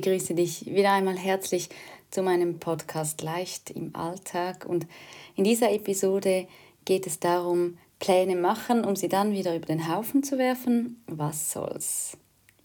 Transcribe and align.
begrüße 0.00 0.36
dich 0.36 0.64
wieder 0.66 0.92
einmal 0.92 1.18
herzlich 1.18 1.70
zu 2.12 2.22
meinem 2.22 2.60
Podcast 2.60 3.20
Leicht 3.22 3.70
im 3.70 3.96
Alltag. 3.96 4.64
Und 4.64 4.86
in 5.34 5.42
dieser 5.42 5.72
Episode 5.72 6.46
geht 6.84 7.08
es 7.08 7.18
darum, 7.18 7.78
Pläne 7.98 8.36
machen, 8.36 8.84
um 8.84 8.94
sie 8.94 9.08
dann 9.08 9.32
wieder 9.32 9.56
über 9.56 9.66
den 9.66 9.92
Haufen 9.92 10.22
zu 10.22 10.38
werfen. 10.38 11.02
Was 11.08 11.50
soll's? 11.50 12.16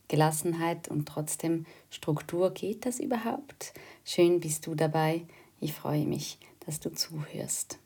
Gelassenheit 0.10 0.90
und 0.90 1.08
trotzdem 1.08 1.66
Struktur, 1.90 2.52
geht 2.52 2.86
das 2.86 3.00
überhaupt? 3.00 3.74
Schön 4.06 4.40
bist 4.40 4.68
du 4.68 4.76
dabei. 4.76 5.24
Ich 5.60 5.74
freue 5.74 6.06
mich, 6.06 6.38
dass 6.68 6.80
du 6.82 6.94
zuhörst. 6.94 7.80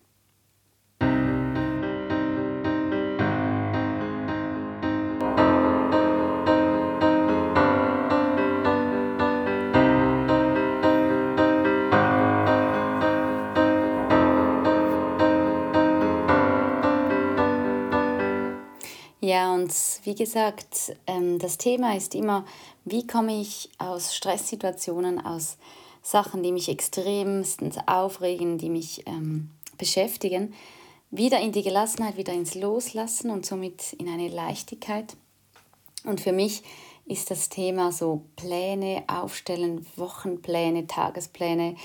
Ja, 19.27 19.54
und 19.54 19.73
wie 20.05 20.16
gesagt, 20.16 20.95
ähm, 21.05 21.38
das 21.38 21.58
Thema 21.58 21.98
ist 21.98 22.16
immer, 22.16 22.45
wie 22.86 23.05
komme 23.05 23.41
ich 23.41 23.70
aus 23.77 24.16
Stresssituationen, 24.16 25.19
aus 25.19 25.58
Sachen, 26.02 26.44
die 26.44 26.53
mich 26.53 26.69
extremstens 26.69 27.75
aufregen, 27.88 28.58
die 28.58 28.69
mich 28.69 29.06
ähm, 29.06 29.50
beschäftigen, 29.78 30.53
wieder 31.11 31.42
in 31.42 31.52
die 31.52 31.61
Gelassenheit, 31.61 32.16
wieder 32.16 32.31
ins 32.31 32.56
Loslassen 32.56 33.30
und 33.30 33.45
somit 33.45 33.92
in 34.00 34.08
eine 34.08 34.30
Leichtigkeit. 34.30 35.17
Und 36.06 36.22
für 36.22 36.31
mich 36.31 36.64
ist 37.06 37.30
das 37.30 37.50
Thema 37.50 37.91
so 37.91 38.22
Pläne 38.38 39.03
aufstellen, 39.08 39.86
Wochenpläne, 39.97 40.88
Tagespläne, 40.88 41.75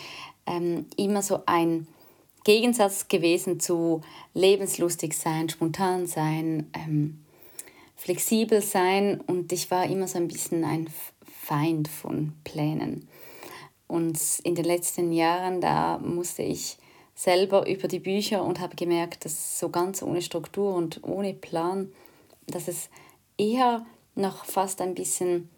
ähm, 0.47 0.87
immer 0.97 1.23
so 1.23 1.41
ein 1.47 1.89
Gegensatz 2.45 3.09
gewesen 3.09 3.59
zu 3.59 4.03
lebenslustig 4.33 5.19
sein, 5.19 5.49
spontan 5.49 6.06
sein, 6.06 6.71
ähm, 6.75 7.19
flexibel 8.03 8.61
sein 8.61 9.20
und 9.20 9.53
ich 9.53 9.70
war 9.70 9.86
immer 9.86 10.08
so 10.08 10.19
ein 10.19 10.27
bisschen 10.27 10.64
ein 10.64 10.91
Feind 11.41 11.86
von 11.86 12.33
Plänen. 12.42 13.09
Und 13.86 14.19
in 14.42 14.56
den 14.56 14.64
letzten 14.64 15.12
Jahren, 15.12 15.61
da 15.61 15.98
musste 15.98 16.42
ich 16.42 16.78
selber 17.14 17.69
über 17.69 17.86
die 17.86 18.00
Bücher 18.00 18.42
und 18.42 18.59
habe 18.59 18.75
gemerkt, 18.75 19.25
dass 19.25 19.61
so 19.61 19.69
ganz 19.69 20.03
ohne 20.03 20.20
Struktur 20.20 20.75
und 20.75 21.05
ohne 21.05 21.33
Plan, 21.33 21.92
dass 22.48 22.67
es 22.67 22.91
eher 23.39 23.86
noch 24.16 24.47
fast 24.47 24.81
ein 24.81 24.94
bisschen 24.97 25.48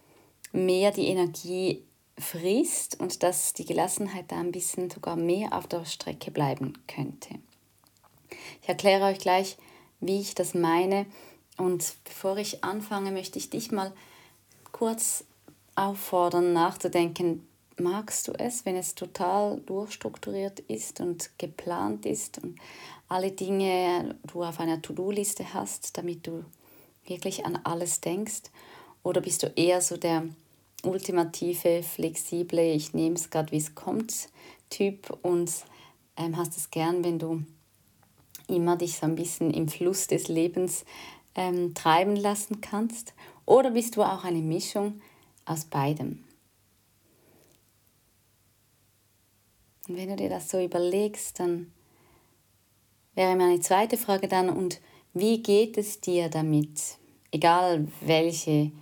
mehr 0.52 0.90
die 0.90 1.06
Energie 1.06 1.82
frisst 2.18 3.00
und 3.00 3.22
dass 3.22 3.54
die 3.54 3.64
Gelassenheit 3.64 4.26
da 4.28 4.38
ein 4.38 4.52
bisschen 4.52 4.90
sogar 4.90 5.16
mehr 5.16 5.54
auf 5.54 5.66
der 5.66 5.86
Strecke 5.86 6.30
bleiben 6.30 6.74
könnte. 6.88 7.36
Ich 8.60 8.68
erkläre 8.68 9.06
euch 9.06 9.18
gleich, 9.18 9.56
wie 10.00 10.20
ich 10.20 10.34
das 10.34 10.52
meine 10.52 11.06
und 11.56 11.94
bevor 12.04 12.36
ich 12.38 12.64
anfange, 12.64 13.10
möchte 13.10 13.38
ich 13.38 13.50
dich 13.50 13.70
mal 13.70 13.92
kurz 14.72 15.24
auffordern, 15.76 16.52
nachzudenken, 16.52 17.46
magst 17.78 18.28
du 18.28 18.32
es, 18.32 18.64
wenn 18.64 18.76
es 18.76 18.94
total 18.94 19.60
durchstrukturiert 19.60 20.60
ist 20.60 21.00
und 21.00 21.30
geplant 21.38 22.06
ist 22.06 22.42
und 22.42 22.58
alle 23.08 23.32
Dinge 23.32 24.16
du 24.32 24.42
auf 24.42 24.60
einer 24.60 24.80
To-Do-Liste 24.80 25.54
hast, 25.54 25.96
damit 25.96 26.26
du 26.26 26.44
wirklich 27.06 27.44
an 27.44 27.58
alles 27.64 28.00
denkst? 28.00 28.42
Oder 29.02 29.20
bist 29.20 29.42
du 29.42 29.48
eher 29.48 29.80
so 29.80 29.96
der 29.96 30.24
ultimative, 30.82 31.82
flexible, 31.82 32.74
ich 32.74 32.94
nehme 32.94 33.16
es 33.16 33.30
gerade, 33.30 33.52
wie 33.52 33.58
es 33.58 33.74
kommt, 33.74 34.28
Typ 34.70 35.16
und 35.22 35.50
ähm, 36.16 36.36
hast 36.36 36.56
es 36.56 36.70
gern, 36.70 37.04
wenn 37.04 37.18
du 37.18 37.44
immer 38.48 38.76
dich 38.76 38.96
so 38.96 39.06
ein 39.06 39.14
bisschen 39.14 39.52
im 39.52 39.68
Fluss 39.68 40.06
des 40.06 40.28
Lebens 40.28 40.84
ähm, 41.34 41.74
treiben 41.74 42.16
lassen 42.16 42.60
kannst? 42.60 43.14
Oder 43.46 43.70
bist 43.72 43.96
du 43.96 44.02
auch 44.02 44.24
eine 44.24 44.40
Mischung 44.40 45.00
aus 45.44 45.64
beidem? 45.64 46.24
Und 49.88 49.96
wenn 49.96 50.08
du 50.08 50.16
dir 50.16 50.30
das 50.30 50.48
so 50.48 50.62
überlegst, 50.62 51.40
dann 51.40 51.70
wäre 53.14 53.36
meine 53.36 53.60
zweite 53.60 53.96
Frage 53.96 54.28
dann, 54.28 54.48
und 54.48 54.80
wie 55.12 55.42
geht 55.42 55.76
es 55.76 56.00
dir 56.00 56.28
damit? 56.28 56.98
Egal 57.30 57.88
welche 58.00 58.72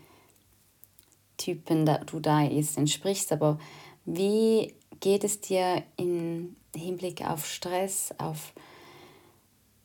Typen 1.36 1.86
du 2.06 2.20
da 2.20 2.42
jetzt 2.42 2.78
entsprichst, 2.78 3.32
aber 3.32 3.58
wie 4.04 4.74
geht 5.00 5.24
es 5.24 5.40
dir 5.40 5.82
im 5.96 6.54
Hinblick 6.74 7.28
auf 7.28 7.46
Stress, 7.46 8.14
auf 8.18 8.52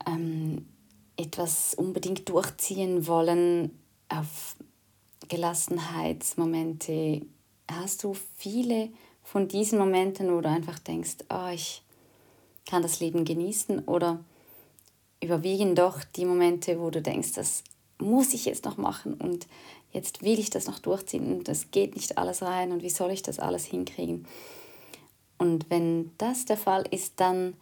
ähm, 0.05 0.67
etwas 1.17 1.73
unbedingt 1.73 2.29
durchziehen 2.29 3.07
wollen, 3.07 3.77
auf 4.09 4.55
Gelassenheitsmomente. 5.27 7.21
Hast 7.69 8.03
du 8.03 8.15
viele 8.35 8.89
von 9.23 9.47
diesen 9.47 9.77
Momenten, 9.79 10.31
wo 10.33 10.39
du 10.39 10.47
einfach 10.49 10.79
denkst, 10.79 11.17
oh, 11.29 11.49
ich 11.53 11.83
kann 12.65 12.81
das 12.81 12.99
Leben 12.99 13.25
genießen 13.25 13.79
oder 13.85 14.23
überwiegen 15.21 15.75
doch 15.75 16.03
die 16.03 16.25
Momente, 16.25 16.79
wo 16.79 16.89
du 16.89 17.01
denkst, 17.01 17.33
das 17.33 17.63
muss 17.97 18.33
ich 18.33 18.45
jetzt 18.45 18.65
noch 18.65 18.77
machen 18.77 19.15
und 19.15 19.47
jetzt 19.91 20.21
will 20.21 20.39
ich 20.39 20.49
das 20.49 20.67
noch 20.67 20.79
durchziehen 20.79 21.37
und 21.37 21.47
das 21.47 21.71
geht 21.71 21.95
nicht 21.95 22.17
alles 22.17 22.41
rein 22.41 22.71
und 22.71 22.83
wie 22.83 22.89
soll 22.89 23.11
ich 23.11 23.23
das 23.23 23.39
alles 23.39 23.65
hinkriegen? 23.65 24.25
Und 25.37 25.69
wenn 25.69 26.11
das 26.17 26.45
der 26.45 26.57
Fall 26.57 26.85
ist, 26.91 27.19
dann 27.19 27.53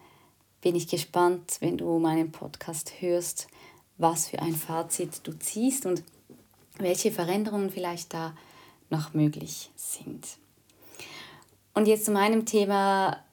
bin 0.66 0.76
ich 0.76 0.88
gespannt, 0.88 1.58
wenn 1.60 1.78
du 1.78 2.00
meinen 2.00 2.32
Podcast 2.32 2.94
hörst, 3.00 3.46
was 4.00 4.30
für 4.30 4.40
ein 4.40 4.56
Fazit 4.56 5.22
du 5.22 5.38
ziehst 5.38 5.86
und 5.86 6.02
welche 6.80 7.12
Veränderungen 7.12 7.70
vielleicht 7.70 8.16
da 8.16 8.36
noch 8.90 9.14
möglich 9.14 9.70
sind. 9.76 10.26
Und 11.76 11.88
jetzt 11.88 12.06
zu 12.06 12.12
meinem 12.12 12.48
Thema, 12.48 13.24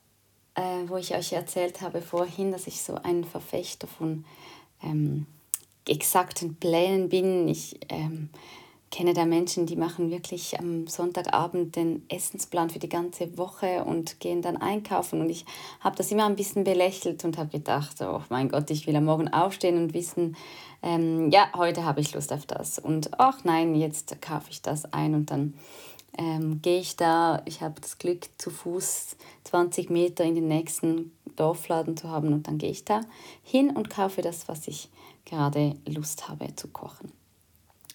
äh, 0.57 0.83
wo 0.89 0.99
ich 0.99 1.15
euch 1.15 1.33
erzählt 1.33 1.81
habe 1.81 2.03
vorhin, 2.03 2.53
dass 2.53 2.67
ich 2.67 2.83
so 2.83 2.97
ein 2.97 3.25
Verfechter 3.25 3.87
von 3.87 4.27
ähm, 4.83 5.25
exakten 5.89 6.57
Plänen 6.57 7.09
bin. 7.09 7.49
Ich 7.49 7.81
ähm, 7.89 8.29
kenne 8.93 9.15
da 9.15 9.25
Menschen, 9.25 9.65
die 9.65 9.75
machen 9.75 10.11
wirklich 10.11 10.61
am 10.61 10.87
Sonntagabend 10.87 11.75
den 11.75 12.05
Essensplan 12.11 12.69
für 12.69 12.79
die 12.79 12.91
ganze 12.91 13.39
Woche 13.39 13.85
und 13.85 14.21
gehen 14.21 14.43
dann 14.43 14.59
einkaufen. 14.59 15.23
Und 15.23 15.31
ich 15.31 15.47
habe 15.81 15.97
das 15.97 16.13
immer 16.13 16.27
ein 16.27 16.37
bisschen 16.37 16.63
belächelt 16.63 17.25
und 17.25 17.39
habe 17.39 17.49
gedacht, 17.49 17.97
oh 18.03 18.21
mein 18.29 18.51
Gott, 18.51 18.71
ich 18.71 18.87
will 18.87 18.95
am 18.95 19.07
Morgen 19.07 19.29
aufstehen 19.29 19.79
und 19.79 19.95
wissen, 19.95 20.37
ähm, 20.83 21.31
ja, 21.31 21.49
heute 21.57 21.85
habe 21.85 22.01
ich 22.01 22.13
Lust 22.13 22.35
auf 22.35 22.45
das. 22.45 22.79
Und 22.79 23.19
ach 23.19 23.45
nein, 23.45 23.75
jetzt 23.75 24.21
kaufe 24.21 24.51
ich 24.51 24.61
das 24.61 24.93
ein 24.93 25.15
und 25.15 25.31
dann 25.31 25.55
ähm, 26.19 26.61
gehe 26.61 26.81
ich 26.81 26.95
da. 26.95 27.41
Ich 27.47 27.63
habe 27.63 27.81
das 27.81 27.97
Glück, 27.97 28.29
zu 28.37 28.51
Fuß 28.51 29.17
20 29.45 29.89
Meter 29.89 30.23
in 30.23 30.35
den 30.35 30.49
nächsten 30.49 31.13
Dorfladen 31.37 31.97
zu 31.97 32.11
haben 32.11 32.35
und 32.35 32.47
dann 32.47 32.59
gehe 32.59 32.71
ich 32.71 32.85
da 32.85 33.01
hin 33.43 33.71
und 33.71 33.89
kaufe 33.89 34.21
das, 34.21 34.49
was 34.49 34.69
ich 34.69 34.91
gerade 35.25 35.77
Lust 35.87 36.29
habe 36.29 36.55
zu 36.57 36.69
kochen. 36.69 37.22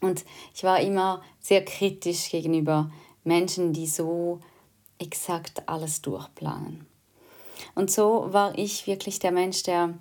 Und 0.01 0.25
ich 0.53 0.63
war 0.63 0.79
immer 0.79 1.21
sehr 1.39 1.63
kritisch 1.65 2.29
gegenüber 2.29 2.91
Menschen, 3.23 3.73
die 3.73 3.87
so 3.87 4.39
exakt 4.99 5.67
alles 5.67 6.01
durchplanen. 6.01 6.85
Und 7.75 7.91
so 7.91 8.27
war 8.31 8.57
ich 8.57 8.87
wirklich 8.87 9.19
der 9.19 9.31
Mensch, 9.31 9.63
der 9.63 9.93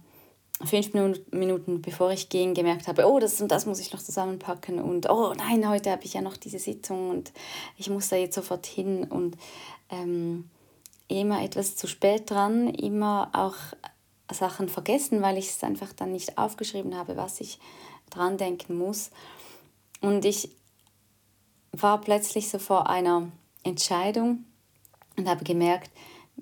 fünf 0.65 0.94
Minuten 0.94 1.82
bevor 1.82 2.12
ich 2.12 2.29
ging 2.29 2.55
gemerkt 2.55 2.88
habe, 2.88 3.06
oh, 3.06 3.19
das 3.19 3.41
und 3.41 3.49
das 3.49 3.67
muss 3.67 3.81
ich 3.81 3.93
noch 3.93 4.03
zusammenpacken 4.03 4.81
und 4.81 5.11
oh 5.11 5.35
nein, 5.37 5.69
heute 5.69 5.91
habe 5.91 6.05
ich 6.05 6.15
ja 6.15 6.23
noch 6.23 6.38
diese 6.38 6.59
Sitzung 6.59 7.11
und 7.11 7.32
ich 7.76 7.91
muss 7.91 8.09
da 8.09 8.17
jetzt 8.17 8.35
sofort 8.35 8.65
hin 8.65 9.05
und 9.05 9.37
ähm, 9.91 10.49
immer 11.09 11.43
etwas 11.43 11.76
zu 11.76 11.87
spät 11.87 12.31
dran, 12.31 12.69
immer 12.69 13.31
auch 13.35 13.55
Sachen 14.32 14.69
vergessen, 14.69 15.20
weil 15.20 15.37
ich 15.37 15.50
es 15.50 15.62
einfach 15.62 15.93
dann 15.93 16.12
nicht 16.12 16.38
aufgeschrieben 16.38 16.97
habe, 16.97 17.17
was 17.17 17.41
ich 17.41 17.59
dran 18.11 18.38
denken 18.38 18.79
muss. 18.79 19.11
Und 20.00 20.25
ich 20.25 20.50
war 21.72 22.00
plötzlich 22.00 22.48
so 22.48 22.58
vor 22.58 22.88
einer 22.88 23.31
Entscheidung 23.62 24.44
und 25.16 25.28
habe 25.28 25.44
gemerkt, 25.44 25.90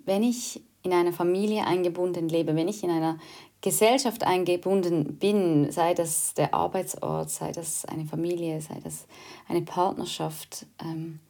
wenn 0.04 0.22
ich 0.22 0.60
in 0.82 0.92
einer 0.92 1.12
Familie 1.12 1.66
eingebunden 1.66 2.28
lebe, 2.28 2.54
wenn 2.56 2.68
ich 2.68 2.84
in 2.84 2.90
einer 2.90 3.18
Gesellschaft 3.60 4.24
eingebunden 4.24 5.16
bin, 5.16 5.72
sei 5.72 5.94
das 5.94 6.34
der 6.34 6.52
Arbeitsort, 6.52 7.30
sei 7.30 7.50
das 7.52 7.86
eine 7.86 8.04
Familie, 8.04 8.60
sei 8.60 8.78
das 8.84 9.06
eine 9.48 9.62
Partnerschaft, 9.62 10.66
ähm, 10.82 11.20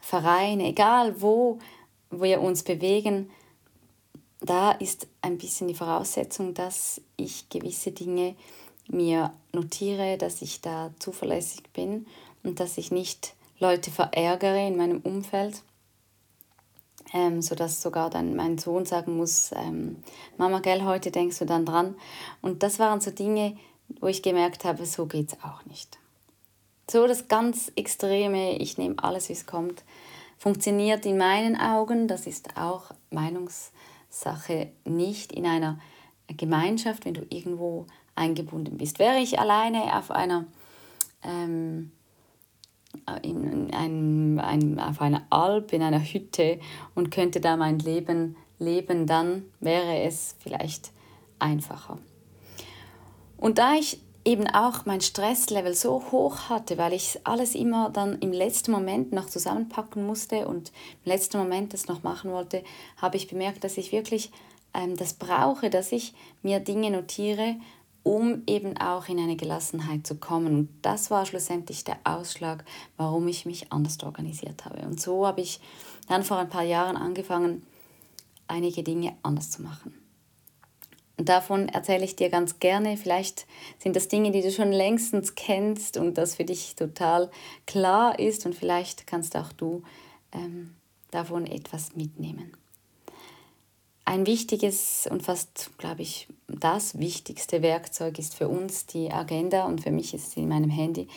Vereine, 0.00 0.68
egal 0.68 1.20
wo 1.20 1.58
wir 2.10 2.40
uns 2.40 2.62
bewegen, 2.62 3.28
da 4.40 4.70
ist 4.70 5.08
ein 5.20 5.36
bisschen 5.36 5.66
die 5.68 5.74
Voraussetzung, 5.74 6.54
dass 6.54 7.00
ich 7.16 7.48
gewisse 7.48 7.90
Dinge 7.90 8.36
mir 8.88 9.32
notiere, 9.52 10.18
dass 10.18 10.42
ich 10.42 10.60
da 10.60 10.90
zuverlässig 10.98 11.62
bin 11.72 12.06
und 12.42 12.60
dass 12.60 12.78
ich 12.78 12.90
nicht 12.90 13.34
Leute 13.60 13.90
verärgere 13.90 14.66
in 14.66 14.76
meinem 14.76 15.00
Umfeld, 15.00 15.62
ähm, 17.12 17.42
sodass 17.42 17.82
sogar 17.82 18.10
dann 18.10 18.36
mein 18.36 18.58
Sohn 18.58 18.84
sagen 18.86 19.16
muss, 19.16 19.50
ähm, 19.54 19.96
Mama, 20.36 20.60
gell, 20.60 20.84
heute 20.84 21.10
denkst 21.10 21.38
du 21.38 21.44
dann 21.44 21.64
dran. 21.64 21.94
Und 22.42 22.62
das 22.62 22.78
waren 22.78 23.00
so 23.00 23.10
Dinge, 23.10 23.56
wo 24.00 24.06
ich 24.06 24.22
gemerkt 24.22 24.64
habe, 24.64 24.84
so 24.86 25.06
geht 25.06 25.32
es 25.32 25.42
auch 25.42 25.64
nicht. 25.66 25.98
So 26.90 27.06
das 27.06 27.28
ganz 27.28 27.72
Extreme, 27.76 28.56
ich 28.58 28.78
nehme 28.78 29.02
alles, 29.02 29.28
wie 29.28 29.34
es 29.34 29.46
kommt, 29.46 29.82
funktioniert 30.38 31.04
in 31.04 31.18
meinen 31.18 31.58
Augen, 31.60 32.08
das 32.08 32.26
ist 32.26 32.56
auch 32.56 32.84
Meinungssache, 33.10 34.70
nicht 34.84 35.32
in 35.32 35.46
einer 35.46 35.78
Gemeinschaft, 36.28 37.04
wenn 37.04 37.14
du 37.14 37.26
irgendwo 37.28 37.86
eingebunden 38.18 38.76
bist. 38.76 38.98
Wäre 38.98 39.18
ich 39.18 39.38
alleine 39.38 39.96
auf 39.96 40.10
einer 40.10 40.46
ähm, 41.22 41.92
in 43.22 43.72
einem, 43.72 44.38
einem, 44.38 44.78
auf 44.78 45.00
einer 45.00 45.22
Alp, 45.30 45.72
in 45.72 45.82
einer 45.82 46.00
Hütte 46.00 46.58
und 46.94 47.10
könnte 47.10 47.40
da 47.40 47.56
mein 47.56 47.78
Leben 47.78 48.36
leben, 48.58 49.06
dann 49.06 49.44
wäre 49.60 50.02
es 50.02 50.36
vielleicht 50.40 50.90
einfacher. 51.38 51.98
Und 53.36 53.58
da 53.58 53.74
ich 53.74 54.00
eben 54.24 54.48
auch 54.48 54.84
mein 54.84 55.00
Stresslevel 55.00 55.74
so 55.74 56.02
hoch 56.10 56.48
hatte, 56.48 56.76
weil 56.76 56.92
ich 56.92 57.20
alles 57.24 57.54
immer 57.54 57.90
dann 57.90 58.18
im 58.18 58.32
letzten 58.32 58.72
Moment 58.72 59.12
noch 59.12 59.26
zusammenpacken 59.26 60.04
musste 60.06 60.48
und 60.48 60.72
im 61.04 61.12
letzten 61.12 61.38
Moment 61.38 61.72
das 61.72 61.86
noch 61.86 62.02
machen 62.02 62.32
wollte, 62.32 62.62
habe 62.96 63.16
ich 63.16 63.28
bemerkt, 63.28 63.64
dass 63.64 63.78
ich 63.78 63.92
wirklich 63.92 64.30
ähm, 64.74 64.96
das 64.96 65.14
brauche, 65.14 65.70
dass 65.70 65.92
ich 65.92 66.14
mir 66.42 66.60
Dinge 66.60 66.90
notiere, 66.90 67.56
um 68.08 68.42
eben 68.46 68.78
auch 68.78 69.06
in 69.10 69.18
eine 69.18 69.36
Gelassenheit 69.36 70.06
zu 70.06 70.14
kommen. 70.14 70.54
Und 70.54 70.68
das 70.80 71.10
war 71.10 71.26
schlussendlich 71.26 71.84
der 71.84 71.98
Ausschlag, 72.04 72.64
warum 72.96 73.28
ich 73.28 73.44
mich 73.44 73.70
anders 73.70 74.02
organisiert 74.02 74.64
habe. 74.64 74.80
Und 74.86 74.98
so 74.98 75.26
habe 75.26 75.42
ich 75.42 75.60
dann 76.08 76.24
vor 76.24 76.38
ein 76.38 76.48
paar 76.48 76.62
Jahren 76.62 76.96
angefangen, 76.96 77.66
einige 78.46 78.82
Dinge 78.82 79.14
anders 79.22 79.50
zu 79.50 79.60
machen. 79.60 79.92
Und 81.18 81.28
davon 81.28 81.68
erzähle 81.68 82.06
ich 82.06 82.16
dir 82.16 82.30
ganz 82.30 82.60
gerne. 82.60 82.96
Vielleicht 82.96 83.46
sind 83.78 83.94
das 83.94 84.08
Dinge, 84.08 84.30
die 84.30 84.40
du 84.40 84.52
schon 84.52 84.72
längstens 84.72 85.34
kennst 85.34 85.98
und 85.98 86.16
das 86.16 86.36
für 86.36 86.46
dich 86.46 86.76
total 86.76 87.30
klar 87.66 88.18
ist. 88.18 88.46
Und 88.46 88.54
vielleicht 88.54 89.06
kannst 89.06 89.36
auch 89.36 89.52
du 89.52 89.82
ähm, 90.32 90.74
davon 91.10 91.46
etwas 91.46 91.94
mitnehmen. 91.94 92.52
Ein 94.08 94.26
wichtiges 94.26 95.06
und 95.10 95.22
fast, 95.22 95.70
glaube 95.76 96.00
ich, 96.00 96.28
das 96.46 96.98
wichtigste 96.98 97.60
Werkzeug 97.60 98.18
ist 98.18 98.34
für 98.34 98.48
uns 98.48 98.86
die 98.86 99.12
Agenda 99.12 99.66
und 99.66 99.82
für 99.82 99.90
mich 99.90 100.14
ist 100.14 100.28
es 100.28 100.36
in 100.38 100.48
meinem 100.48 100.70
Handy, 100.70 101.08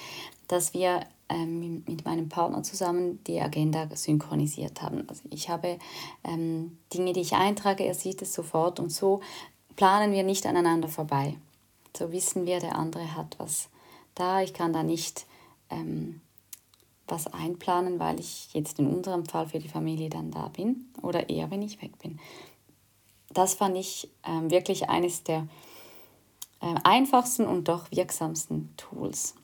dass 0.49 0.73
wir 0.73 0.99
ähm, 1.29 1.85
mit 1.87 2.03
meinem 2.03 2.27
Partner 2.27 2.63
zusammen 2.63 3.23
die 3.23 3.39
Agenda 3.39 3.87
synchronisiert 3.95 4.81
haben. 4.81 5.07
Also 5.07 5.21
ich 5.29 5.47
habe 5.47 5.79
ähm, 6.25 6.79
Dinge, 6.93 7.13
die 7.13 7.21
ich 7.21 7.31
eintrage, 7.31 7.85
er 7.85 7.93
sieht 7.93 8.21
es 8.23 8.33
sofort 8.33 8.77
und 8.81 8.91
so 8.91 9.21
planen 9.77 10.11
wir 10.11 10.23
nicht 10.23 10.45
aneinander 10.45 10.89
vorbei. 10.89 11.37
So 11.95 12.11
wissen 12.11 12.45
wir, 12.45 12.59
der 12.59 12.75
andere 12.75 13.15
hat 13.15 13.37
was 13.37 13.69
da. 14.15 14.41
Ich 14.41 14.53
kann 14.53 14.73
da 14.73 14.83
nicht 14.83 15.27
ähm, 15.69 16.19
was 17.07 17.27
einplanen, 17.27 17.99
weil 17.99 18.19
ich 18.19 18.49
jetzt 18.53 18.79
in 18.79 18.87
unserem 18.87 19.25
Fall 19.25 19.47
für 19.47 19.59
die 19.59 19.69
Familie 19.69 20.09
dann 20.09 20.29
da 20.31 20.49
bin 20.49 20.87
oder 21.01 21.29
eher, 21.29 21.49
wenn 21.51 21.61
ich 21.61 21.81
weg 21.81 21.97
bin 21.99 22.19
das 23.33 23.53
fand 23.53 23.77
ich 23.77 24.09
ähm, 24.25 24.49
wirklich 24.51 24.89
eines 24.89 25.23
der 25.23 25.47
äh, 26.61 26.75
einfachsten 26.83 27.45
und 27.45 27.67
doch 27.67 27.91
wirksamsten 27.91 28.73
Tools. 28.77 29.35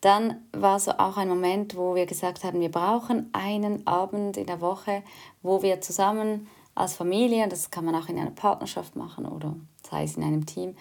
Dann 0.00 0.42
war 0.52 0.80
so 0.80 0.92
auch 0.92 1.16
ein 1.16 1.28
Moment, 1.28 1.76
wo 1.76 1.94
wir 1.94 2.06
gesagt 2.06 2.42
haben, 2.42 2.60
wir 2.60 2.70
brauchen 2.70 3.30
einen 3.32 3.86
Abend 3.86 4.36
in 4.36 4.46
der 4.46 4.60
Woche, 4.60 5.02
wo 5.42 5.62
wir 5.62 5.80
zusammen 5.80 6.48
als 6.74 6.94
Familie, 6.94 7.46
das 7.48 7.70
kann 7.70 7.84
man 7.84 7.94
auch 7.94 8.08
in 8.08 8.18
einer 8.18 8.30
Partnerschaft 8.30 8.96
machen 8.96 9.26
oder 9.26 9.54
sei 9.88 10.04
es 10.04 10.16
in 10.16 10.24
einem 10.24 10.46
Team, 10.46 10.74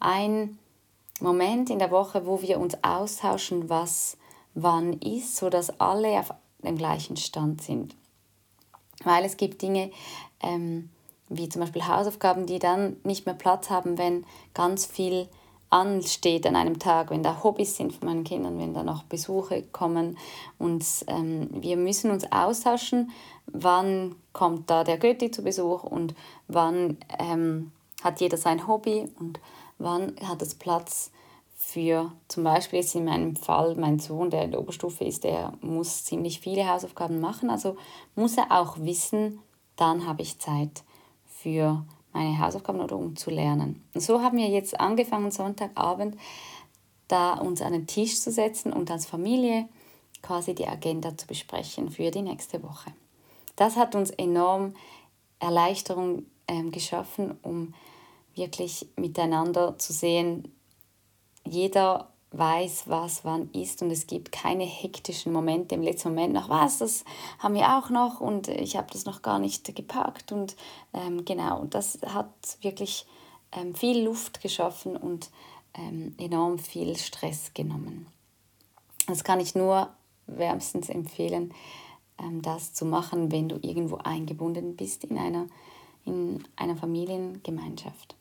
ein 0.00 0.58
Moment 1.20 1.70
in 1.70 1.78
der 1.78 1.90
Woche, 1.90 2.26
wo 2.26 2.40
wir 2.40 2.58
uns 2.58 2.82
austauschen, 2.82 3.68
was 3.68 4.16
wann 4.54 4.94
ist, 4.94 5.36
sodass 5.36 5.78
alle 5.80 6.18
auf 6.20 6.32
dem 6.62 6.76
gleichen 6.76 7.16
Stand 7.16 7.62
sind. 7.62 7.94
Weil 9.02 9.24
es 9.24 9.36
gibt 9.36 9.60
Dinge, 9.60 9.90
ähm, 10.40 10.90
wie 11.28 11.48
zum 11.48 11.60
Beispiel 11.60 11.86
Hausaufgaben, 11.86 12.46
die 12.46 12.58
dann 12.58 12.96
nicht 13.04 13.26
mehr 13.26 13.34
Platz 13.34 13.70
haben, 13.70 13.98
wenn 13.98 14.24
ganz 14.52 14.86
viel 14.86 15.28
ansteht 15.70 16.46
an 16.46 16.54
einem 16.54 16.78
Tag, 16.78 17.10
wenn 17.10 17.24
da 17.24 17.42
Hobbys 17.42 17.76
sind 17.76 17.92
von 17.92 18.08
meinen 18.08 18.24
Kindern, 18.24 18.58
wenn 18.60 18.74
da 18.74 18.84
noch 18.84 19.02
Besuche 19.02 19.64
kommen. 19.72 20.16
Und 20.58 20.84
ähm, 21.08 21.48
wir 21.50 21.76
müssen 21.76 22.10
uns 22.12 22.30
austauschen, 22.30 23.10
wann 23.46 24.14
kommt 24.32 24.70
da 24.70 24.84
der 24.84 24.98
Götti 24.98 25.30
zu 25.30 25.42
Besuch 25.42 25.82
und 25.82 26.14
wann 26.46 26.98
ähm, 27.18 27.72
hat 28.04 28.20
jeder 28.20 28.36
sein 28.36 28.68
Hobby 28.68 29.10
und 29.18 29.40
wann 29.78 30.14
hat 30.22 30.42
es 30.42 30.54
Platz 30.54 31.10
für, 31.56 32.12
zum 32.28 32.44
Beispiel 32.44 32.80
ist 32.80 32.94
in 32.94 33.06
meinem 33.06 33.34
Fall 33.34 33.74
mein 33.74 33.98
Sohn, 33.98 34.30
der 34.30 34.44
in 34.44 34.52
der 34.52 34.60
Oberstufe 34.60 35.04
ist, 35.04 35.24
der 35.24 35.54
muss 35.60 36.04
ziemlich 36.04 36.38
viele 36.38 36.68
Hausaufgaben 36.68 37.20
machen, 37.20 37.50
also 37.50 37.76
muss 38.14 38.36
er 38.36 38.52
auch 38.52 38.76
wissen, 38.78 39.40
dann 39.76 40.06
habe 40.06 40.22
ich 40.22 40.38
Zeit 40.38 40.84
für 41.44 41.84
meine 42.14 42.38
Hausaufgaben 42.38 42.80
oder 42.80 42.96
um 42.96 43.16
zu 43.16 43.30
lernen. 43.30 43.82
Und 43.92 44.00
so 44.00 44.22
haben 44.22 44.38
wir 44.38 44.48
jetzt 44.48 44.80
angefangen, 44.80 45.30
Sonntagabend 45.30 46.16
da 47.06 47.34
uns 47.34 47.60
an 47.60 47.74
den 47.74 47.86
Tisch 47.86 48.18
zu 48.18 48.32
setzen 48.32 48.72
und 48.72 48.90
als 48.90 49.04
Familie 49.04 49.68
quasi 50.22 50.54
die 50.54 50.66
Agenda 50.66 51.14
zu 51.18 51.26
besprechen 51.26 51.90
für 51.90 52.10
die 52.10 52.22
nächste 52.22 52.62
Woche. 52.62 52.92
Das 53.56 53.76
hat 53.76 53.94
uns 53.94 54.10
enorm 54.10 54.74
Erleichterung 55.38 56.24
ähm, 56.48 56.70
geschaffen, 56.72 57.38
um 57.42 57.74
wirklich 58.34 58.88
miteinander 58.96 59.78
zu 59.78 59.92
sehen, 59.92 60.50
jeder 61.46 62.08
weiß, 62.36 62.84
was 62.86 63.24
wann 63.24 63.50
ist 63.52 63.82
und 63.82 63.90
es 63.90 64.06
gibt 64.06 64.32
keine 64.32 64.64
hektischen 64.64 65.32
Momente 65.32 65.74
im 65.74 65.82
letzten 65.82 66.10
Moment 66.10 66.34
noch, 66.34 66.48
was, 66.48 66.78
das 66.78 67.04
haben 67.38 67.54
wir 67.54 67.76
auch 67.76 67.90
noch 67.90 68.20
und 68.20 68.48
ich 68.48 68.76
habe 68.76 68.88
das 68.92 69.04
noch 69.04 69.22
gar 69.22 69.38
nicht 69.38 69.74
gepackt 69.74 70.32
und 70.32 70.56
ähm, 70.92 71.24
genau, 71.24 71.64
das 71.66 71.98
hat 72.06 72.28
wirklich 72.60 73.06
ähm, 73.52 73.74
viel 73.74 74.02
Luft 74.02 74.40
geschaffen 74.42 74.96
und 74.96 75.30
ähm, 75.74 76.14
enorm 76.18 76.58
viel 76.58 76.96
Stress 76.96 77.52
genommen. 77.54 78.06
Das 79.06 79.24
kann 79.24 79.40
ich 79.40 79.54
nur 79.54 79.90
wärmstens 80.26 80.88
empfehlen, 80.88 81.52
ähm, 82.18 82.42
das 82.42 82.72
zu 82.72 82.84
machen, 82.84 83.30
wenn 83.32 83.48
du 83.48 83.58
irgendwo 83.62 83.96
eingebunden 83.96 84.76
bist 84.76 85.04
in 85.04 85.18
einer, 85.18 85.46
in 86.04 86.44
einer 86.56 86.76
Familiengemeinschaft. 86.76 88.16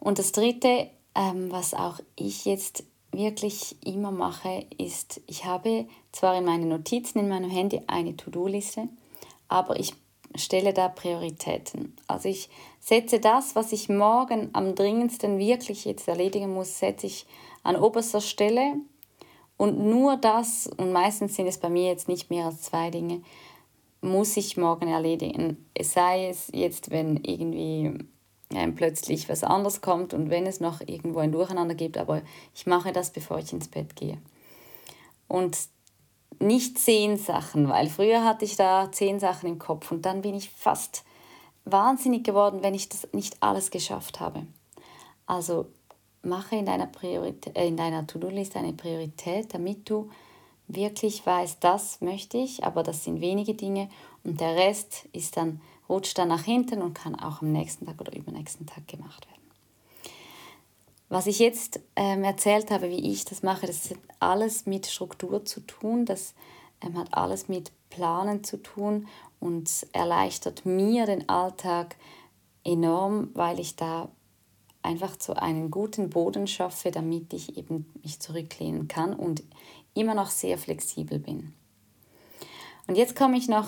Und 0.00 0.18
das 0.18 0.32
Dritte 0.32 0.90
ähm, 1.18 1.50
was 1.50 1.74
auch 1.74 1.98
ich 2.16 2.44
jetzt 2.44 2.84
wirklich 3.10 3.76
immer 3.84 4.12
mache, 4.12 4.66
ist, 4.78 5.20
ich 5.26 5.44
habe 5.44 5.86
zwar 6.12 6.38
in 6.38 6.44
meinen 6.44 6.68
Notizen 6.68 7.18
in 7.18 7.28
meinem 7.28 7.50
Handy 7.50 7.80
eine 7.88 8.16
To-Do-Liste, 8.16 8.88
aber 9.48 9.80
ich 9.80 9.94
stelle 10.36 10.72
da 10.72 10.88
Prioritäten. 10.88 11.96
Also 12.06 12.28
ich 12.28 12.48
setze 12.80 13.18
das, 13.18 13.56
was 13.56 13.72
ich 13.72 13.88
morgen 13.88 14.50
am 14.52 14.74
dringendsten 14.74 15.38
wirklich 15.38 15.84
jetzt 15.86 16.06
erledigen 16.06 16.52
muss, 16.54 16.78
setze 16.78 17.06
ich 17.06 17.26
an 17.64 17.76
oberster 17.76 18.20
Stelle 18.20 18.74
und 19.56 19.80
nur 19.80 20.16
das, 20.18 20.70
und 20.76 20.92
meistens 20.92 21.34
sind 21.34 21.48
es 21.48 21.58
bei 21.58 21.68
mir 21.68 21.88
jetzt 21.88 22.08
nicht 22.08 22.30
mehr 22.30 22.46
als 22.46 22.62
zwei 22.62 22.90
Dinge, 22.90 23.22
muss 24.00 24.36
ich 24.36 24.56
morgen 24.56 24.86
erledigen. 24.86 25.66
Es 25.74 25.94
sei 25.94 26.28
es 26.28 26.48
jetzt, 26.52 26.90
wenn 26.90 27.16
irgendwie 27.24 27.98
ähm, 28.58 28.74
plötzlich 28.74 29.28
was 29.28 29.44
anderes 29.44 29.80
kommt 29.80 30.12
und 30.14 30.30
wenn 30.30 30.46
es 30.46 30.60
noch 30.60 30.80
irgendwo 30.80 31.20
ein 31.20 31.32
Durcheinander 31.32 31.74
gibt, 31.74 31.96
aber 31.96 32.22
ich 32.54 32.66
mache 32.66 32.92
das, 32.92 33.10
bevor 33.10 33.38
ich 33.38 33.52
ins 33.52 33.68
Bett 33.68 33.96
gehe. 33.96 34.18
Und 35.28 35.56
nicht 36.40 36.78
zehn 36.78 37.16
Sachen, 37.16 37.68
weil 37.68 37.88
früher 37.88 38.24
hatte 38.24 38.44
ich 38.44 38.56
da 38.56 38.90
zehn 38.92 39.20
Sachen 39.20 39.48
im 39.48 39.58
Kopf 39.58 39.90
und 39.90 40.04
dann 40.06 40.22
bin 40.22 40.34
ich 40.34 40.50
fast 40.50 41.04
wahnsinnig 41.64 42.24
geworden, 42.24 42.62
wenn 42.62 42.74
ich 42.74 42.88
das 42.88 43.08
nicht 43.12 43.36
alles 43.40 43.70
geschafft 43.70 44.20
habe. 44.20 44.46
Also 45.26 45.66
mache 46.22 46.56
in 46.56 46.66
deiner, 46.66 46.90
äh, 47.02 47.68
in 47.68 47.76
deiner 47.76 48.06
To-Do-Liste 48.06 48.58
eine 48.58 48.72
Priorität, 48.72 49.54
damit 49.54 49.88
du 49.88 50.10
wirklich 50.68 51.24
weißt, 51.24 51.62
das 51.64 52.00
möchte 52.00 52.38
ich, 52.38 52.64
aber 52.64 52.82
das 52.82 53.04
sind 53.04 53.20
wenige 53.20 53.54
Dinge 53.54 53.88
und 54.22 54.40
der 54.40 54.54
Rest 54.54 55.08
ist 55.12 55.36
dann 55.36 55.60
rutscht 55.88 56.18
dann 56.18 56.28
nach 56.28 56.44
hinten 56.44 56.82
und 56.82 56.94
kann 56.94 57.14
auch 57.14 57.40
am 57.42 57.52
nächsten 57.52 57.86
Tag 57.86 58.00
oder 58.00 58.14
übernächsten 58.14 58.66
Tag 58.66 58.86
gemacht 58.86 59.26
werden. 59.26 59.38
Was 61.08 61.26
ich 61.26 61.38
jetzt 61.38 61.80
ähm, 61.96 62.22
erzählt 62.22 62.70
habe, 62.70 62.90
wie 62.90 63.10
ich 63.10 63.24
das 63.24 63.42
mache, 63.42 63.66
das 63.66 63.90
hat 63.90 63.98
alles 64.20 64.66
mit 64.66 64.86
Struktur 64.86 65.44
zu 65.46 65.60
tun, 65.60 66.04
das 66.04 66.34
ähm, 66.82 66.98
hat 66.98 67.14
alles 67.14 67.48
mit 67.48 67.72
Planen 67.88 68.44
zu 68.44 68.58
tun 68.58 69.08
und 69.40 69.86
erleichtert 69.92 70.66
mir 70.66 71.06
den 71.06 71.26
Alltag 71.28 71.96
enorm, 72.62 73.30
weil 73.32 73.58
ich 73.58 73.76
da 73.76 74.10
einfach 74.88 75.16
zu 75.16 75.36
einen 75.40 75.70
guten 75.70 76.08
Boden 76.10 76.46
schaffe, 76.46 76.90
damit 76.90 77.32
ich 77.34 77.56
eben 77.56 77.86
mich 78.02 78.20
zurücklehnen 78.20 78.88
kann 78.88 79.12
und 79.14 79.42
immer 79.94 80.14
noch 80.14 80.30
sehr 80.30 80.56
flexibel 80.56 81.18
bin. 81.18 81.52
Und 82.86 82.96
jetzt 82.96 83.14
komme 83.14 83.36
ich 83.36 83.48
noch 83.48 83.66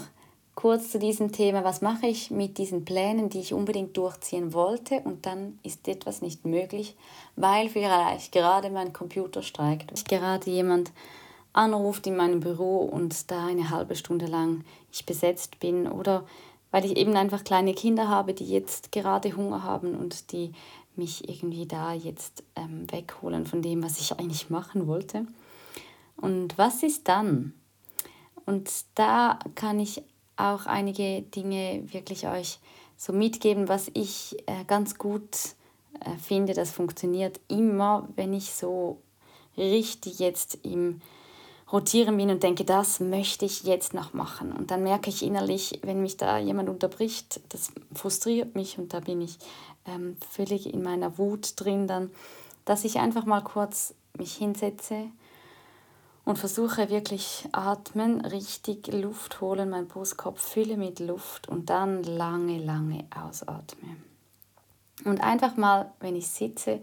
kurz 0.54 0.90
zu 0.90 0.98
diesem 0.98 1.30
Thema, 1.30 1.62
was 1.62 1.82
mache 1.82 2.06
ich 2.06 2.30
mit 2.30 2.58
diesen 2.58 2.84
Plänen, 2.84 3.28
die 3.28 3.40
ich 3.40 3.54
unbedingt 3.54 3.96
durchziehen 3.96 4.52
wollte 4.52 5.00
und 5.00 5.26
dann 5.26 5.58
ist 5.62 5.86
etwas 5.88 6.22
nicht 6.22 6.44
möglich, 6.44 6.96
weil 7.36 7.68
vielleicht 7.68 8.32
gerade 8.32 8.70
mein 8.70 8.92
Computer 8.92 9.42
streikt, 9.42 9.92
gerade 10.08 10.50
jemand 10.50 10.90
anruft 11.52 12.06
in 12.06 12.16
meinem 12.16 12.40
Büro 12.40 12.78
und 12.78 13.30
da 13.30 13.46
eine 13.46 13.70
halbe 13.70 13.96
Stunde 13.96 14.26
lang 14.26 14.64
ich 14.92 15.04
besetzt 15.04 15.60
bin 15.60 15.86
oder 15.86 16.24
weil 16.70 16.84
ich 16.84 16.96
eben 16.96 17.16
einfach 17.16 17.42
kleine 17.42 17.74
Kinder 17.74 18.08
habe, 18.08 18.32
die 18.32 18.48
jetzt 18.48 18.92
gerade 18.92 19.36
Hunger 19.36 19.64
haben 19.64 19.96
und 19.96 20.32
die 20.32 20.52
mich 20.96 21.28
irgendwie 21.28 21.66
da 21.66 21.92
jetzt 21.92 22.42
ähm, 22.56 22.90
wegholen 22.90 23.46
von 23.46 23.62
dem, 23.62 23.82
was 23.82 24.00
ich 24.00 24.18
eigentlich 24.18 24.50
machen 24.50 24.86
wollte. 24.86 25.26
Und 26.16 26.58
was 26.58 26.82
ist 26.82 27.08
dann? 27.08 27.54
Und 28.46 28.70
da 28.94 29.38
kann 29.54 29.80
ich 29.80 30.02
auch 30.36 30.66
einige 30.66 31.22
Dinge 31.22 31.82
wirklich 31.92 32.26
euch 32.26 32.58
so 32.96 33.12
mitgeben, 33.12 33.68
was 33.68 33.90
ich 33.94 34.36
äh, 34.46 34.64
ganz 34.66 34.98
gut 34.98 35.54
äh, 36.00 36.16
finde, 36.16 36.54
das 36.54 36.70
funktioniert 36.70 37.40
immer, 37.48 38.08
wenn 38.16 38.32
ich 38.32 38.52
so 38.52 39.00
richtig 39.56 40.18
jetzt 40.18 40.58
im 40.62 41.00
Rotieren 41.72 42.16
bin 42.16 42.30
und 42.30 42.42
denke, 42.42 42.64
das 42.64 42.98
möchte 42.98 43.44
ich 43.44 43.62
jetzt 43.62 43.94
noch 43.94 44.12
machen. 44.12 44.52
Und 44.52 44.70
dann 44.70 44.82
merke 44.82 45.08
ich 45.08 45.22
innerlich, 45.22 45.78
wenn 45.82 46.02
mich 46.02 46.16
da 46.16 46.38
jemand 46.38 46.68
unterbricht, 46.68 47.40
das 47.50 47.70
frustriert 47.94 48.56
mich 48.56 48.78
und 48.78 48.92
da 48.92 49.00
bin 49.00 49.20
ich 49.20 49.38
ähm, 49.86 50.16
völlig 50.30 50.72
in 50.72 50.82
meiner 50.82 51.16
Wut 51.16 51.52
drin, 51.56 51.86
dann, 51.86 52.10
dass 52.64 52.84
ich 52.84 52.98
einfach 52.98 53.24
mal 53.24 53.42
kurz 53.42 53.94
mich 54.18 54.34
hinsetze 54.34 55.06
und 56.24 56.38
versuche 56.38 56.90
wirklich 56.90 57.48
atmen, 57.52 58.20
richtig 58.20 58.88
Luft 58.88 59.40
holen, 59.40 59.70
meinen 59.70 59.88
Brustkorb 59.88 60.38
fülle 60.38 60.76
mit 60.76 60.98
Luft 60.98 61.48
und 61.48 61.70
dann 61.70 62.02
lange, 62.02 62.58
lange 62.58 63.04
ausatme. 63.14 63.96
Und 65.04 65.22
einfach 65.22 65.56
mal, 65.56 65.92
wenn 66.00 66.16
ich 66.16 66.28
sitze, 66.28 66.80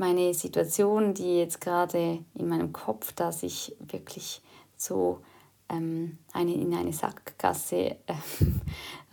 meine 0.00 0.32
Situation, 0.32 1.14
die 1.14 1.38
jetzt 1.38 1.60
gerade 1.60 2.24
in 2.34 2.48
meinem 2.48 2.72
Kopf, 2.72 3.12
dass 3.12 3.42
ich 3.42 3.76
wirklich 3.78 4.40
so 4.74 5.20
ähm, 5.68 6.16
eine, 6.32 6.54
in 6.54 6.74
eine 6.74 6.94
Sackgasse 6.94 7.96
äh, 8.06 8.14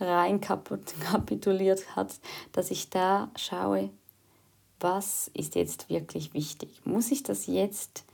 reinkapituliert 0.00 1.94
hat, 1.94 2.18
dass 2.52 2.70
ich 2.70 2.88
da 2.88 3.30
schaue, 3.36 3.90
was 4.80 5.30
ist 5.34 5.56
jetzt 5.56 5.90
wirklich 5.90 6.32
wichtig? 6.32 6.80
Muss 6.84 7.10
ich 7.10 7.22
das 7.22 7.46
jetzt, 7.46 8.04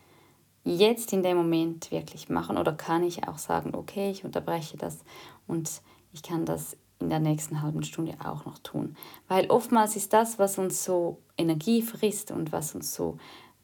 jetzt 0.64 1.12
in 1.12 1.22
dem 1.22 1.36
Moment 1.36 1.92
wirklich 1.92 2.28
machen 2.28 2.58
oder 2.58 2.72
kann 2.72 3.04
ich 3.04 3.28
auch 3.28 3.38
sagen, 3.38 3.76
okay, 3.76 4.10
ich 4.10 4.24
unterbreche 4.24 4.76
das 4.76 4.98
und 5.46 5.80
ich 6.12 6.24
kann 6.24 6.44
das 6.44 6.76
in 7.04 7.10
der 7.10 7.20
nächsten 7.20 7.62
halben 7.62 7.82
Stunde 7.82 8.16
auch 8.24 8.44
noch 8.44 8.58
tun. 8.58 8.96
Weil 9.28 9.50
oftmals 9.50 9.96
ist 9.96 10.12
das, 10.12 10.38
was 10.38 10.58
uns 10.58 10.84
so 10.84 11.18
Energie 11.38 11.82
frisst 11.82 12.30
und 12.30 12.52
was 12.52 12.74
uns 12.74 12.94
so 12.94 13.18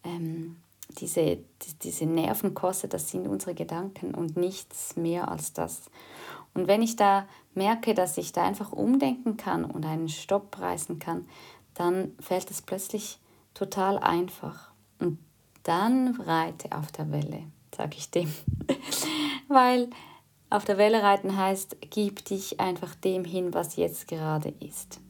ähm, 0.04 0.56
diese, 0.98 1.38
diese 1.82 2.06
Nerven 2.06 2.54
kostet, 2.54 2.94
das 2.94 3.10
sind 3.10 3.26
unsere 3.26 3.54
Gedanken 3.54 4.14
und 4.14 4.36
nichts 4.36 4.96
mehr 4.96 5.28
als 5.28 5.52
das. 5.52 5.90
Und 6.54 6.66
wenn 6.66 6.82
ich 6.82 6.96
da 6.96 7.26
merke, 7.54 7.94
dass 7.94 8.18
ich 8.18 8.32
da 8.32 8.44
einfach 8.44 8.72
umdenken 8.72 9.36
kann 9.36 9.64
und 9.64 9.84
einen 9.84 10.08
Stopp 10.08 10.58
reißen 10.58 10.98
kann, 10.98 11.26
dann 11.74 12.12
fällt 12.18 12.50
es 12.50 12.62
plötzlich 12.62 13.18
total 13.54 13.98
einfach. 13.98 14.72
Und 14.98 15.18
dann 15.62 16.20
reite 16.20 16.76
auf 16.76 16.90
der 16.92 17.12
Welle, 17.12 17.44
sage 17.74 17.96
ich 17.96 18.10
dem. 18.10 18.32
Weil 19.48 19.90
auf 20.50 20.64
der 20.64 20.78
Welle 20.78 21.02
reiten 21.02 21.36
heißt, 21.36 21.76
gib 21.90 22.24
dich 22.24 22.60
einfach 22.60 22.94
dem 22.96 23.24
hin, 23.24 23.54
was 23.54 23.76
jetzt 23.76 24.08
gerade 24.08 24.52
ist. 24.60 25.00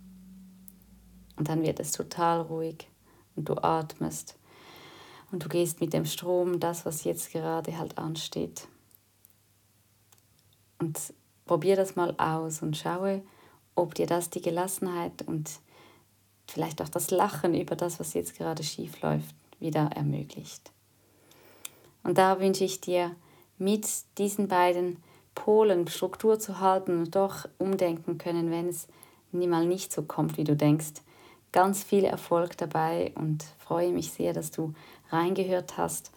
Und 1.37 1.49
dann 1.49 1.62
wird 1.62 1.80
es 1.80 1.92
total 1.92 2.42
ruhig 2.42 2.87
und 3.35 3.49
du 3.49 3.54
atmest 3.54 4.37
und 5.32 5.44
du 5.44 5.49
gehst 5.49 5.80
mit 5.80 5.92
dem 5.92 6.04
Strom 6.04 6.61
das, 6.61 6.85
was 6.85 7.04
jetzt 7.04 7.32
gerade 7.32 7.78
halt 7.78 7.97
ansteht. 7.99 8.68
Und 10.78 10.99
probier 11.47 11.76
das 11.76 11.97
mal 11.97 12.14
aus 12.18 12.62
und 12.62 12.76
schaue, 12.76 13.23
ob 13.75 13.94
dir 13.94 14.06
das 14.06 14.30
die 14.30 14.42
Gelassenheit 14.42 15.23
und 15.23 15.50
vielleicht 16.47 16.82
auch 16.82 16.88
das 16.88 17.11
Lachen 17.11 17.54
über 17.54 17.76
das, 17.76 18.00
was 18.00 18.14
jetzt 18.14 18.37
gerade 18.37 18.62
schief 18.62 19.00
läuft, 19.00 19.35
wieder 19.59 19.90
ermöglicht. 19.94 20.73
Und 22.02 22.18
da 22.18 22.40
wünsche 22.40 22.64
ich 22.64 22.80
dir 22.80 23.14
mit 23.59 23.87
diesen 24.18 24.49
beiden 24.49 24.97
Polen 25.34 25.87
Struktur 25.88 26.38
zu 26.38 26.60
halten 26.60 26.99
und 26.99 27.14
doch 27.14 27.49
umdenken 27.58 28.18
können, 28.18 28.50
wenn 28.50 28.68
es 28.68 28.88
mal 29.32 29.66
nicht 29.66 29.92
so 29.92 30.02
kommt, 30.02 30.37
wie 30.37 30.44
du 30.44 30.56
denkst. 30.56 31.02
Ganz 31.52 31.82
viel 31.82 32.04
Erfolg 32.04 32.56
dabei 32.56 33.12
und 33.16 33.44
freue 33.58 33.92
mich 33.92 34.12
sehr, 34.12 34.32
dass 34.32 34.50
du 34.50 34.75
reingehört 35.10 35.76
hast 35.76 36.12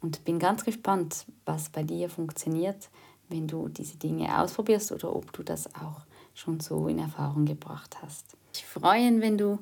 und 0.00 0.24
bin 0.24 0.38
ganz 0.38 0.64
gespannt, 0.64 1.26
was 1.44 1.68
bei 1.68 1.82
dir 1.82 2.08
funktioniert, 2.08 2.88
wenn 3.28 3.46
du 3.46 3.68
diese 3.68 3.96
Dinge 3.96 4.40
ausprobierst 4.40 4.92
oder 4.92 5.14
ob 5.14 5.32
du 5.32 5.42
das 5.42 5.66
auch 5.74 6.02
schon 6.34 6.60
so 6.60 6.88
in 6.88 6.98
Erfahrung 6.98 7.44
gebracht 7.44 7.98
hast. 8.02 8.36
Ich 8.54 8.64
freue 8.64 9.10
mich, 9.10 9.22
wenn 9.22 9.36
du 9.36 9.58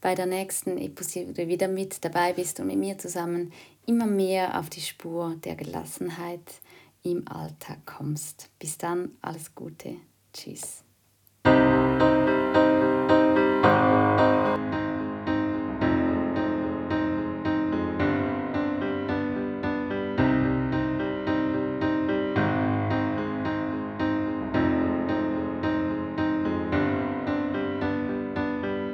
bei 0.00 0.14
der 0.14 0.26
nächsten 0.26 0.76
Episode 0.78 1.48
wieder 1.48 1.68
mit 1.68 2.04
dabei 2.04 2.32
bist 2.32 2.60
und 2.60 2.66
mit 2.66 2.76
mir 2.76 2.98
zusammen 2.98 3.52
immer 3.86 4.06
mehr 4.06 4.58
auf 4.58 4.68
die 4.68 4.80
Spur 4.80 5.36
der 5.44 5.54
Gelassenheit 5.54 6.60
im 7.04 7.28
Alltag 7.28 7.84
kommst. 7.86 8.50
Bis 8.58 8.78
dann, 8.78 9.12
alles 9.20 9.54
Gute. 9.54 9.96
Tschüss. 10.32 10.83